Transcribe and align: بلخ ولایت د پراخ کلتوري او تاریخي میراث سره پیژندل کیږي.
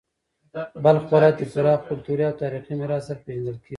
بلخ 0.83 1.03
ولایت 1.11 1.35
د 1.39 1.43
پراخ 1.51 1.79
کلتوري 1.89 2.23
او 2.27 2.33
تاریخي 2.41 2.73
میراث 2.79 3.03
سره 3.07 3.21
پیژندل 3.25 3.57
کیږي. 3.61 3.69